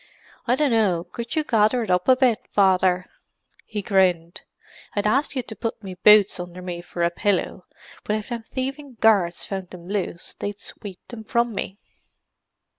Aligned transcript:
"I 0.47 0.55
dunno 0.55 1.03
could 1.03 1.35
you 1.35 1.43
gather 1.43 1.83
it 1.83 1.91
up 1.91 2.07
a 2.07 2.15
bit, 2.15 2.47
Father." 2.49 3.05
He 3.67 3.83
grinned. 3.83 4.41
"I'd 4.95 5.05
ask 5.05 5.35
you 5.35 5.43
to 5.43 5.55
put 5.55 5.83
me 5.83 5.93
boots 5.93 6.39
under 6.39 6.59
me 6.63 6.81
for 6.81 7.03
a 7.03 7.11
pillow, 7.11 7.67
but 8.03 8.15
if 8.15 8.29
them 8.29 8.41
thieving 8.41 8.95
guards 8.95 9.43
found 9.43 9.69
them 9.69 9.87
loose, 9.87 10.33
they'd 10.39 10.57
shweep 10.57 11.01
them 11.09 11.23
from 11.23 11.53
me." 11.53 11.77